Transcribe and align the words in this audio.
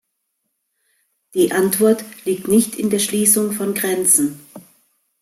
Die 1.35 1.51
Antwort 1.51 2.03
liegt 2.25 2.47
nicht 2.47 2.73
in 2.73 2.89
der 2.89 2.97
Schließung 2.97 3.51
von 3.51 3.75
Grenzen. 3.75 4.39